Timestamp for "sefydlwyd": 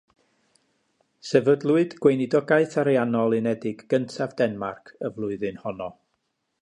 1.31-1.93